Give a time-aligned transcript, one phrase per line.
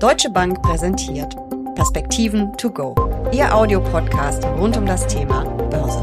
[0.00, 1.36] Deutsche Bank präsentiert
[1.74, 2.94] Perspektiven to go,
[3.34, 6.00] Ihr Audiopodcast rund um das Thema Börse.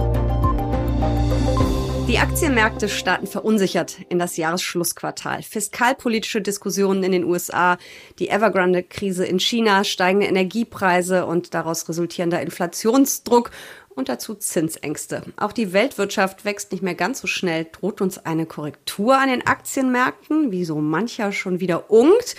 [2.07, 5.41] Die Aktienmärkte starten verunsichert in das Jahresschlussquartal.
[5.41, 7.79] Fiskalpolitische Diskussionen in den USA,
[8.19, 13.49] die Evergrande-Krise in China, steigende Energiepreise und daraus resultierender Inflationsdruck
[13.95, 15.23] und dazu Zinsängste.
[15.37, 17.65] Auch die Weltwirtschaft wächst nicht mehr ganz so schnell.
[17.71, 22.35] Droht uns eine Korrektur an den Aktienmärkten, wie so mancher schon wieder ungt?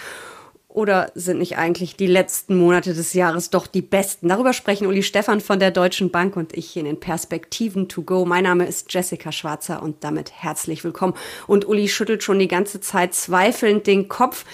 [0.79, 4.29] Oder sind nicht eigentlich die letzten Monate des Jahres doch die besten?
[4.29, 8.03] Darüber sprechen Uli Stefan von der Deutschen Bank und ich hier in den Perspektiven to
[8.03, 8.25] go.
[8.25, 11.15] Mein Name ist Jessica Schwarzer und damit herzlich willkommen.
[11.49, 14.45] Und Uli schüttelt schon die ganze Zeit zweifelnd den Kopf.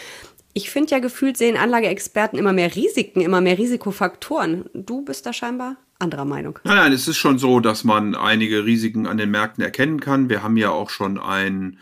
[0.54, 4.70] Ich finde ja gefühlt sehen Anlageexperten immer mehr Risiken, immer mehr Risikofaktoren.
[4.72, 6.58] Du bist da scheinbar anderer Meinung.
[6.64, 10.30] Nein, nein, es ist schon so, dass man einige Risiken an den Märkten erkennen kann.
[10.30, 11.76] Wir haben ja auch schon ein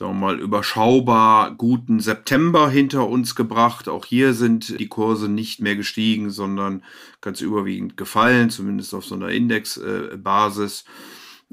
[0.00, 3.86] sagen wir mal, überschaubar guten September hinter uns gebracht.
[3.86, 6.82] Auch hier sind die Kurse nicht mehr gestiegen, sondern
[7.20, 10.86] ganz überwiegend gefallen, zumindest auf so einer Indexbasis.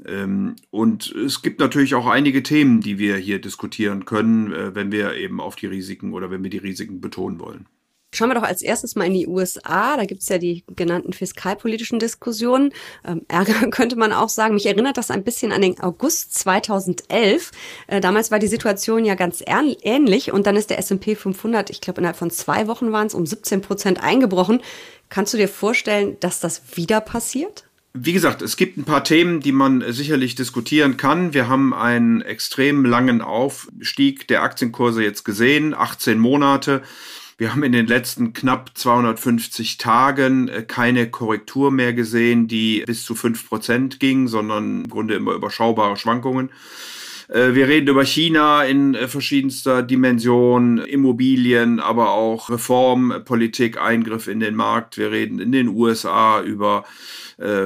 [0.06, 4.92] Ähm, und es gibt natürlich auch einige Themen, die wir hier diskutieren können, äh, wenn
[4.92, 7.66] wir eben auf die Risiken oder wenn wir die Risiken betonen wollen.
[8.14, 9.96] Schauen wir doch als erstes mal in die USA.
[9.96, 12.72] Da gibt es ja die genannten fiskalpolitischen Diskussionen.
[13.06, 14.54] Ähm, Ärger könnte man auch sagen.
[14.54, 17.50] Mich erinnert das ein bisschen an den August 2011.
[17.86, 21.82] Äh, damals war die Situation ja ganz ähnlich und dann ist der S&P 500, ich
[21.82, 24.62] glaube innerhalb von zwei Wochen waren es, um 17 Prozent eingebrochen.
[25.10, 27.64] Kannst du dir vorstellen, dass das wieder passiert?
[27.94, 31.34] Wie gesagt, es gibt ein paar Themen, die man sicherlich diskutieren kann.
[31.34, 36.82] Wir haben einen extrem langen Aufstieg der Aktienkurse jetzt gesehen, 18 Monate.
[37.40, 43.04] Wir haben in den letzten knapp 250 Tagen äh, keine Korrektur mehr gesehen, die bis
[43.04, 46.50] zu fünf Prozent ging, sondern im Grunde immer überschaubare Schwankungen.
[47.28, 54.40] Äh, wir reden über China in äh, verschiedenster Dimension, Immobilien, aber auch Reformpolitik, Eingriff in
[54.40, 54.98] den Markt.
[54.98, 56.84] Wir reden in den USA über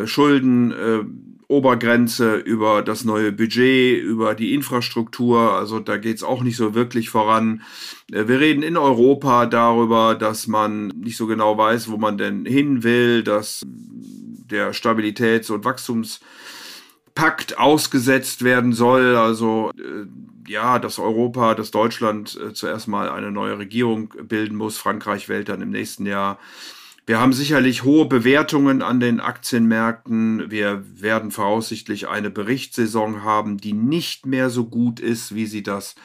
[0.05, 5.53] Schulden, Obergrenze, über das neue Budget, über die Infrastruktur.
[5.53, 7.63] Also da geht's auch nicht so wirklich voran.
[8.11, 12.47] Äh, wir reden in Europa darüber, dass man nicht so genau weiß, wo man denn
[12.47, 19.17] hin will, dass der Stabilitäts- und Wachstumspakt ausgesetzt werden soll.
[19.17, 20.07] Also äh,
[20.51, 24.79] ja, dass Europa, dass Deutschland äh, zuerst mal eine neue Regierung bilden muss.
[24.79, 26.39] Frankreich wählt dann im nächsten Jahr
[27.05, 30.51] wir haben sicherlich hohe Bewertungen an den Aktienmärkten.
[30.51, 35.97] Wir werden voraussichtlich eine Berichtssaison haben, die nicht mehr so gut ist, wie sie das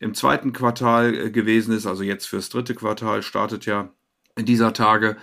[0.00, 1.86] im zweiten Quartal äh, gewesen ist.
[1.86, 3.90] Also jetzt fürs dritte Quartal startet ja
[4.38, 5.16] dieser Tage.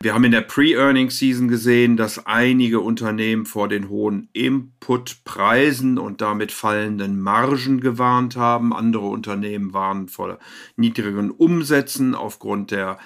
[0.00, 6.52] Wir haben in der Pre-Earning-Season gesehen, dass einige Unternehmen vor den hohen Inputpreisen und damit
[6.52, 8.72] fallenden Margen gewarnt haben.
[8.72, 10.38] Andere Unternehmen waren vor
[10.76, 12.98] niedrigen Umsätzen aufgrund der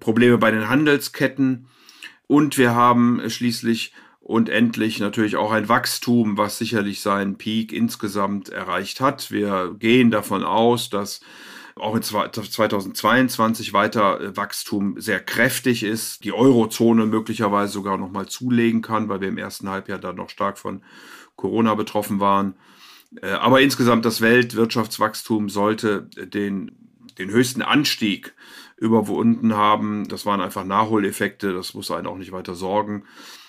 [0.00, 1.66] Probleme bei den Handelsketten
[2.26, 8.50] und wir haben schließlich und endlich natürlich auch ein Wachstum, was sicherlich seinen Peak insgesamt
[8.50, 9.30] erreicht hat.
[9.30, 11.20] Wir gehen davon aus, dass
[11.76, 18.26] auch in 2022 weiter äh, Wachstum sehr kräftig ist, die Eurozone möglicherweise sogar noch mal
[18.26, 20.82] zulegen kann, weil wir im ersten Halbjahr da noch stark von
[21.36, 22.54] Corona betroffen waren.
[23.22, 26.87] Äh, aber insgesamt das Weltwirtschaftswachstum sollte den,
[27.18, 28.34] den höchsten Anstieg
[28.76, 30.08] überwunden haben.
[30.08, 33.04] Das waren einfach Nachholeffekte, das muss einen auch nicht weiter sorgen.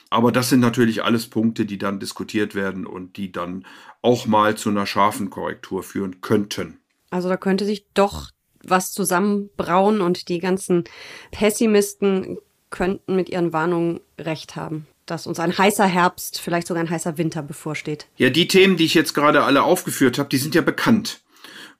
[0.09, 3.65] Aber das sind natürlich alles Punkte, die dann diskutiert werden und die dann
[4.01, 6.79] auch mal zu einer scharfen Korrektur führen könnten.
[7.11, 8.29] Also da könnte sich doch
[8.63, 10.83] was zusammenbrauen und die ganzen
[11.31, 12.37] Pessimisten
[12.71, 17.17] könnten mit ihren Warnungen recht haben dass uns ein heißer Herbst, vielleicht sogar ein heißer
[17.17, 18.07] Winter bevorsteht.
[18.17, 21.21] Ja, die Themen, die ich jetzt gerade alle aufgeführt habe, die sind ja bekannt.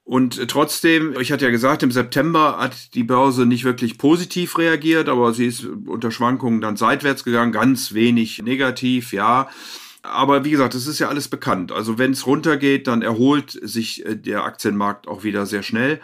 [0.09, 5.08] Und trotzdem, ich hatte ja gesagt, im September hat die Börse nicht wirklich positiv reagiert,
[5.08, 9.50] aber sie ist unter Schwankungen dann seitwärts gegangen, ganz wenig negativ, ja.
[10.02, 11.72] Aber wie gesagt, es ist ja alles bekannt.
[11.72, 16.02] Also wenn es runtergeht, dann erholt sich äh, der Aktienmarkt auch wieder sehr schnell.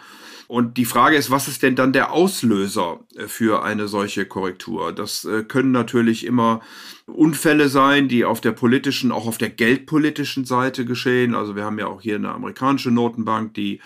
[0.47, 4.91] Und die Frage ist, was ist denn dann der Auslöser äh, für eine solche Korrektur?
[4.91, 6.61] Das äh, können natürlich immer
[7.07, 11.35] Unfälle sein, die auf der politischen, auch auf der geldpolitischen Seite geschehen.
[11.35, 13.79] Also wir haben ja auch hier eine amerikanische Notenbank, die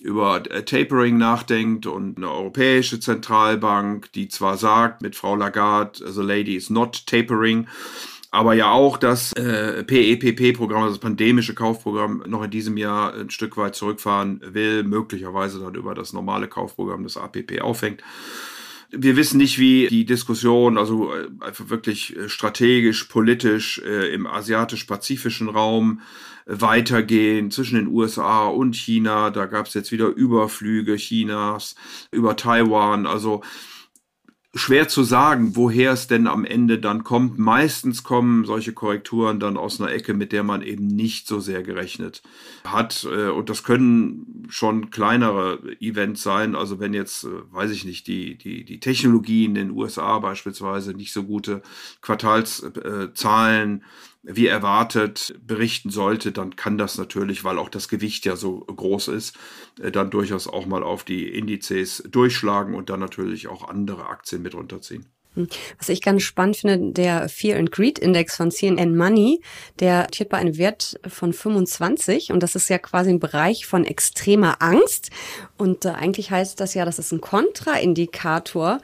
[0.00, 6.22] über äh, Tapering nachdenkt und eine europäische Zentralbank, die zwar sagt mit Frau Lagarde, the
[6.22, 7.66] lady is not tapering,
[8.30, 13.30] aber ja auch das äh, PEPP-Programm, also das pandemische Kaufprogramm, noch in diesem Jahr ein
[13.30, 18.02] Stück weit zurückfahren will, möglicherweise dann über das normale Kaufprogramm des APP aufhängt.
[18.92, 24.26] Wir wissen nicht, wie die Diskussion, also äh, einfach wirklich äh, strategisch, politisch äh, im
[24.26, 26.00] asiatisch-pazifischen Raum
[26.46, 29.30] äh, weitergehen zwischen den USA und China.
[29.30, 31.76] Da gab es jetzt wieder Überflüge Chinas
[32.10, 33.06] über Taiwan.
[33.06, 33.42] Also
[34.54, 37.38] schwer zu sagen, woher es denn am Ende dann kommt.
[37.38, 41.62] Meistens kommen solche Korrekturen dann aus einer Ecke, mit der man eben nicht so sehr
[41.62, 42.22] gerechnet
[42.64, 43.06] hat.
[43.10, 46.56] Äh, und das können schon kleinere Events sein.
[46.56, 50.94] Also wenn jetzt, äh, weiß ich nicht, die, die, die Technologie in den USA beispielsweise
[50.94, 51.62] nicht so gute
[52.00, 53.84] Quartalszahlen
[54.22, 59.08] wie erwartet berichten sollte, dann kann das natürlich, weil auch das Gewicht ja so groß
[59.08, 59.36] ist,
[59.80, 64.42] äh, dann durchaus auch mal auf die Indizes durchschlagen und dann natürlich auch andere Aktien
[64.42, 65.06] mit runterziehen.
[65.34, 65.48] Hm.
[65.78, 69.40] Was ich ganz spannend finde, der Fear and Greed Index von CNN Money,
[69.78, 73.84] der steht bei einem Wert von 25 und das ist ja quasi ein Bereich von
[73.84, 75.10] extremer Angst
[75.56, 78.80] und äh, eigentlich heißt das ja, das ist ein Kontraindikator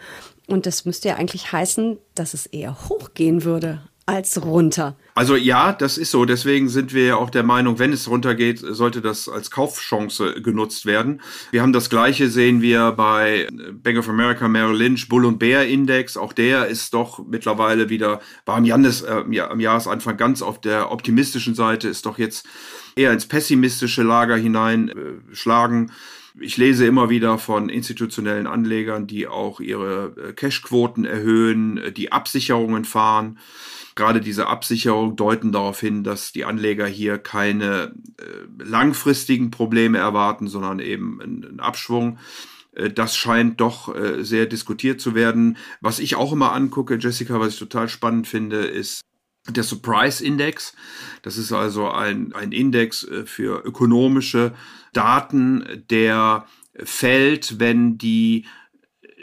[0.46, 4.97] und das müsste ja eigentlich heißen, dass es eher hochgehen würde als runter.
[5.17, 6.25] Also ja, das ist so.
[6.25, 10.87] Deswegen sind wir ja auch der Meinung, wenn es runtergeht, sollte das als Kaufchance genutzt
[10.87, 11.20] werden.
[11.50, 13.49] Wir haben das Gleiche sehen wir bei
[13.82, 16.17] Bank of America, Merrill Lynch, Bull und Bear Index.
[16.17, 20.93] Auch der ist doch mittlerweile wieder, war am, Jandes, äh, am Jahresanfang ganz auf der
[20.93, 22.47] optimistischen Seite, ist doch jetzt
[22.94, 25.88] eher ins pessimistische Lager hineinschlagen.
[25.88, 25.93] Äh,
[26.38, 32.12] ich lese immer wieder von institutionellen Anlegern, die auch ihre äh, Cashquoten erhöhen, äh, die
[32.12, 33.38] Absicherungen fahren.
[33.96, 40.48] Gerade diese Absicherung deuten darauf hin, dass die Anleger hier keine äh, langfristigen Probleme erwarten,
[40.48, 42.19] sondern eben einen Abschwung.
[42.72, 45.56] Äh, das scheint doch äh, sehr diskutiert zu werden.
[45.81, 49.00] Was ich auch immer angucke, Jessica, was ich total spannend finde, ist
[49.48, 50.75] der Surprise Index.
[51.22, 54.52] Das ist also ein, ein Index äh, für ökonomische
[54.93, 56.46] Daten, der
[56.84, 58.44] fällt, wenn die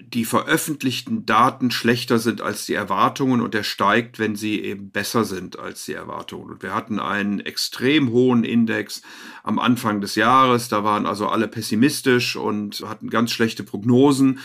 [0.10, 5.24] die veröffentlichten Daten schlechter sind als die Erwartungen und er steigt, wenn sie eben besser
[5.24, 6.52] sind als die Erwartungen.
[6.52, 9.02] Und wir hatten einen extrem hohen Index
[9.44, 10.70] am Anfang des Jahres.
[10.70, 14.40] Da waren also alle pessimistisch und hatten ganz schlechte Prognosen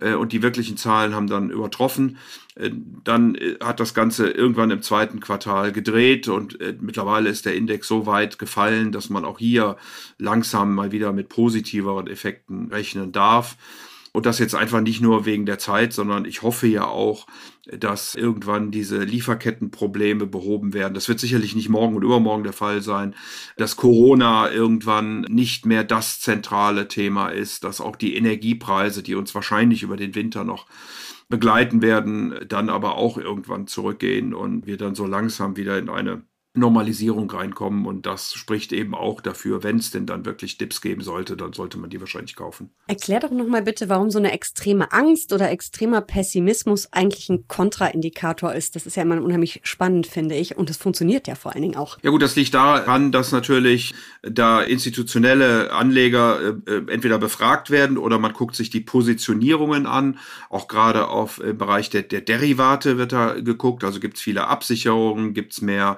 [0.00, 2.18] äh, und die wirklichen Zahlen haben dann übertroffen.
[2.54, 2.70] Äh,
[3.04, 7.88] dann äh, hat das Ganze irgendwann im zweiten Quartal gedreht und mittlerweile ist der Index
[7.88, 9.76] so weit gefallen, dass man auch hier
[10.18, 13.56] langsam mal wieder mit positiveren Effekten rechnen darf.
[14.14, 17.26] Und das jetzt einfach nicht nur wegen der Zeit, sondern ich hoffe ja auch,
[17.66, 20.92] dass irgendwann diese Lieferkettenprobleme behoben werden.
[20.92, 23.14] Das wird sicherlich nicht morgen und übermorgen der Fall sein,
[23.56, 29.34] dass Corona irgendwann nicht mehr das zentrale Thema ist, dass auch die Energiepreise, die uns
[29.34, 30.66] wahrscheinlich über den Winter noch
[31.30, 36.22] begleiten werden, dann aber auch irgendwann zurückgehen und wir dann so langsam wieder in eine
[36.54, 41.00] Normalisierung reinkommen und das spricht eben auch dafür, wenn es denn dann wirklich Dips geben
[41.00, 42.68] sollte, dann sollte man die wahrscheinlich kaufen.
[42.88, 48.52] Erklär doch nochmal bitte, warum so eine extreme Angst oder extremer Pessimismus eigentlich ein Kontraindikator
[48.52, 48.76] ist.
[48.76, 51.76] Das ist ja immer unheimlich spannend, finde ich, und es funktioniert ja vor allen Dingen
[51.76, 51.96] auch.
[52.02, 57.96] Ja gut, das liegt daran, dass natürlich da institutionelle Anleger äh, äh entweder befragt werden
[57.96, 60.18] oder man guckt sich die Positionierungen an.
[60.50, 64.48] Auch gerade auf im Bereich der, der Derivate wird da geguckt, also gibt es viele
[64.48, 65.96] Absicherungen, gibt es mehr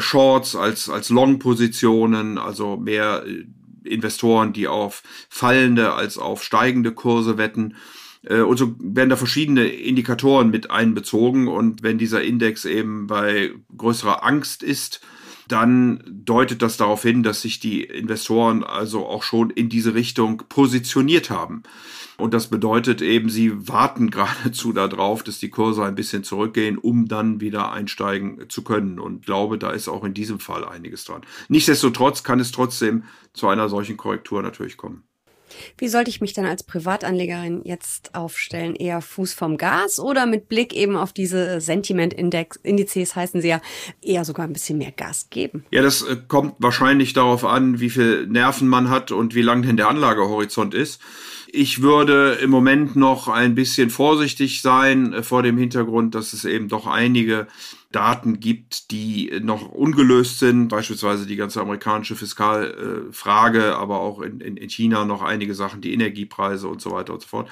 [0.00, 3.44] Shorts als, als Long-Positionen, also mehr äh,
[3.88, 7.74] Investoren, die auf fallende als auf steigende Kurse wetten.
[8.22, 11.48] Äh, und so werden da verschiedene Indikatoren mit einbezogen.
[11.48, 15.00] Und wenn dieser Index eben bei größerer Angst ist,
[15.48, 20.44] dann deutet das darauf hin, dass sich die Investoren also auch schon in diese Richtung
[20.48, 21.64] positioniert haben.
[22.20, 27.08] Und das bedeutet eben, sie warten geradezu darauf, dass die Kurse ein bisschen zurückgehen, um
[27.08, 28.98] dann wieder einsteigen zu können.
[28.98, 31.22] Und glaube, da ist auch in diesem Fall einiges dran.
[31.48, 35.09] Nichtsdestotrotz kann es trotzdem zu einer solchen Korrektur natürlich kommen.
[35.78, 38.74] Wie sollte ich mich dann als Privatanlegerin jetzt aufstellen?
[38.74, 43.60] Eher Fuß vom Gas oder mit Blick eben auf diese Sentiment-Indizes heißen sie ja
[44.02, 45.64] eher sogar ein bisschen mehr Gas geben?
[45.70, 49.62] Ja, das äh, kommt wahrscheinlich darauf an, wie viel Nerven man hat und wie lang
[49.62, 51.00] denn der Anlagehorizont ist.
[51.52, 56.44] Ich würde im Moment noch ein bisschen vorsichtig sein äh, vor dem Hintergrund, dass es
[56.44, 57.46] eben doch einige
[57.92, 64.56] Daten gibt, die noch ungelöst sind, beispielsweise die ganze amerikanische Fiskalfrage, aber auch in, in,
[64.56, 67.48] in China noch einige Sachen, die Energiepreise und so weiter und so fort.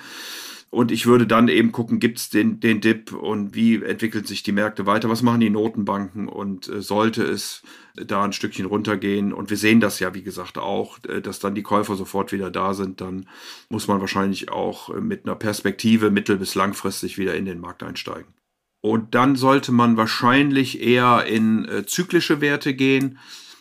[0.70, 4.42] Und ich würde dann eben gucken, gibt es den, den Dip und wie entwickeln sich
[4.42, 5.08] die Märkte weiter?
[5.08, 6.28] Was machen die Notenbanken?
[6.28, 7.62] Und äh, sollte es
[7.94, 11.54] da ein Stückchen runtergehen, und wir sehen das ja, wie gesagt, auch, äh, dass dann
[11.54, 13.26] die Käufer sofort wieder da sind, dann
[13.70, 18.37] muss man wahrscheinlich auch mit einer Perspektive mittel- bis langfristig wieder in den Markt einsteigen.
[18.80, 23.18] Und dann sollte man wahrscheinlich eher in äh, zyklische Werte gehen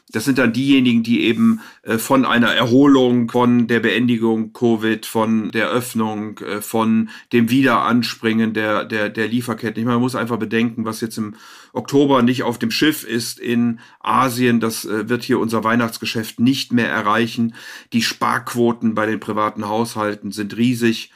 [0.09, 5.51] das sind dann diejenigen, die eben äh, von einer Erholung, von der Beendigung Covid, von
[5.51, 9.81] der Öffnung, äh, von dem Wiederanspringen der, der, der Lieferketten.
[9.81, 11.36] Ich meine, man muss einfach bedenken, was jetzt im
[11.74, 14.62] Oktober nicht auf dem Schiff ist in Asien.
[14.62, 17.53] Das äh, wird hier unser Weihnachtsgeschäft nicht mehr erreichen.
[17.91, 21.12] Die Sparquoten bei den privaten Haushalten sind riesig.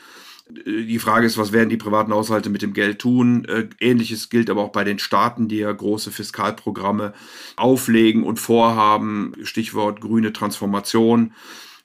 [0.66, 3.46] Die Frage ist, was werden die privaten Haushalte mit dem Geld tun?
[3.46, 7.14] Äh, ähnliches gilt aber auch bei den Staaten, die ja große Fiskalprogramme
[7.56, 9.34] auflegen und vorhaben.
[9.44, 11.34] Stichwort grüne Transformation.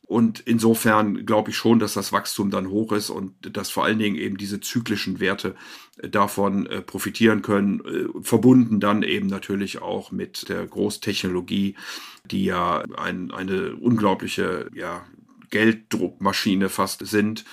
[0.06, 3.99] Und insofern glaube ich schon, dass das Wachstum dann hoch ist und dass vor allen
[3.99, 5.56] Dingen eben diese zyklischen Werte
[5.99, 11.75] äh, davon äh, profitieren können, äh, verbunden dann eben natürlich auch mit der Großtechnologie,
[12.30, 15.04] die ja ein, eine unglaubliche ja,
[15.50, 17.44] Gelddruckmaschine fast sind.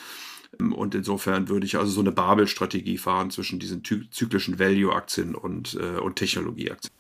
[0.60, 6.00] Und insofern würde ich also so eine Babel-Strategie fahren zwischen diesen zyklischen Value-Aktien und, äh,
[6.00, 6.94] und Technologieaktien.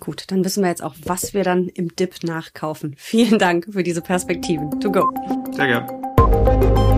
[0.00, 2.94] Gut, dann wissen wir jetzt auch, was wir dann im Dip nachkaufen.
[2.98, 4.78] Vielen Dank für diese Perspektiven.
[4.80, 5.10] To go.
[5.52, 6.95] Sehr gerne.